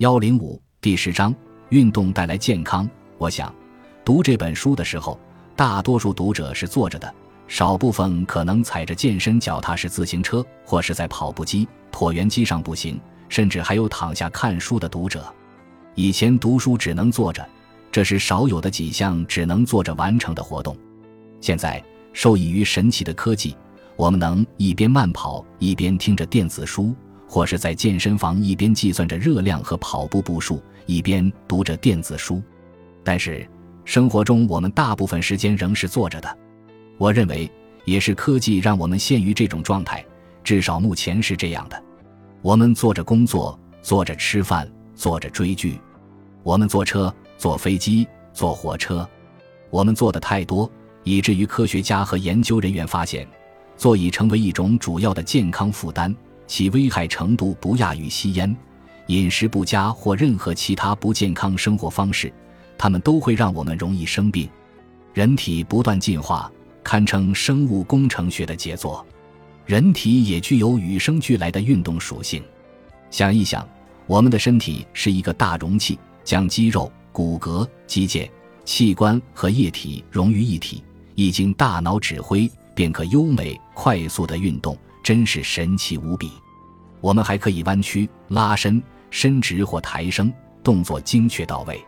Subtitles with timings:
[0.00, 1.34] 幺零五第十章：
[1.68, 2.88] 运动带来健康。
[3.18, 3.54] 我想，
[4.02, 5.20] 读这本书的时候，
[5.54, 7.14] 大多数读者是坐着的，
[7.46, 15.22] 少部分可能踩着健身脚踏式自行车，或是在跑步机、椭圆机上步行，甚至还有躺下看书的读者。
[15.94, 17.46] 以前读书只能坐着，
[17.92, 20.74] 这是少有的几项只能坐着完成的活动。
[21.42, 23.54] 现在，受益于神奇的科技，
[23.96, 26.94] 我们能一边慢跑一边听着电子书。
[27.30, 32.42] 或是在健身房一边计算着热量和跑步步数，一边读着电子书，
[33.04, 33.48] 但是
[33.84, 36.38] 生活中我们大部分时间仍是坐着的。
[36.98, 37.48] 我认为，
[37.84, 40.04] 也是科技让我们陷于这种状态，
[40.42, 41.80] 至少目前是这样的。
[42.42, 45.78] 我们坐着工作，坐着吃饭，坐着追剧；
[46.42, 49.06] 我们坐车、坐飞机、坐火车；
[49.70, 50.68] 我们坐的太多，
[51.04, 53.24] 以至于科学家和研究人员发现，
[53.76, 56.12] 座椅成为一种主要的健康负担。
[56.50, 58.54] 其危害程度不亚于吸烟、
[59.06, 62.30] 饮食不佳或任何其他不健康生活方式，
[62.76, 64.48] 它们都会让我们容易生病。
[65.14, 66.50] 人体不断进化，
[66.82, 69.06] 堪称生物工程学的杰作。
[69.64, 72.42] 人体也具有与生俱来的运动属性。
[73.12, 73.64] 想一想，
[74.08, 78.28] 我们的身体是一个大容器，将肌肉、骨骼、肌腱、
[78.64, 80.82] 器官和液体融于一体，
[81.14, 84.76] 一经大脑指挥，便可优美快速的运动。
[85.10, 86.30] 真是神奇无比！
[87.00, 88.80] 我们还可以弯曲、拉伸、
[89.10, 91.84] 伸直或抬升，动作精确到位。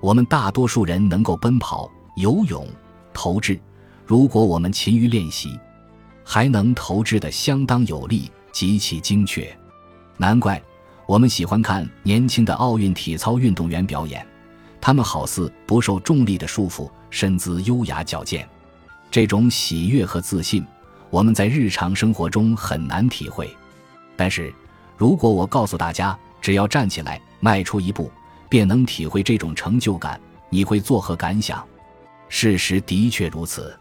[0.00, 2.66] 我们大多数人能够奔跑、游泳、
[3.14, 3.56] 投掷，
[4.04, 5.56] 如果我们勤于练习，
[6.24, 9.56] 还能投掷的相当有力、极其精确。
[10.16, 10.60] 难怪
[11.06, 14.26] 我们喜欢看年轻的奥运体操运动员表演，
[14.80, 18.44] 他们好似不受重力的束缚，身姿优雅矫健。
[19.08, 20.66] 这种喜悦和自信。
[21.10, 23.48] 我们在日常生活中很难体会，
[24.16, 24.52] 但是
[24.96, 28.10] 如果我告诉大家，只要站起来迈出一步，
[28.48, 31.64] 便能体会这种成就感，你会作何感想？
[32.28, 33.78] 事实的确如此。